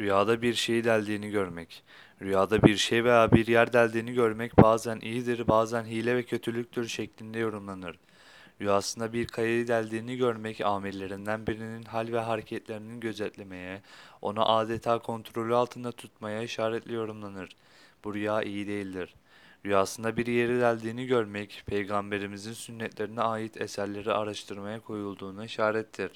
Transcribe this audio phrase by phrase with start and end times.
[0.00, 1.82] Rüyada bir şeyi deldiğini görmek.
[2.22, 7.38] Rüyada bir şey veya bir yer deldiğini görmek bazen iyidir, bazen hile ve kötülüktür şeklinde
[7.38, 7.98] yorumlanır.
[8.60, 13.82] Rüyasında bir kayayı deldiğini görmek amirlerinden birinin hal ve hareketlerini gözetlemeye,
[14.22, 17.56] onu adeta kontrolü altında tutmaya işaretli yorumlanır.
[18.04, 19.14] Bu rüya iyi değildir.
[19.66, 26.10] Rüyasında bir yeri deldiğini görmek, peygamberimizin sünnetlerine ait eserleri araştırmaya koyulduğuna işarettir.